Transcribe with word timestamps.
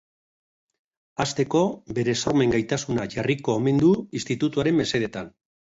Hasteko, 1.25 1.61
bere 1.99 2.17
sormen 2.23 2.57
gaitasuna 2.57 3.07
jarriko 3.15 3.57
omen 3.61 3.87
du 3.87 3.95
institutuaren 4.23 4.83
mesedetan. 4.85 5.37